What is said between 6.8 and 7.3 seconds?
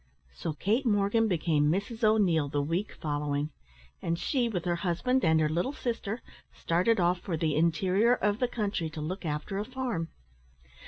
off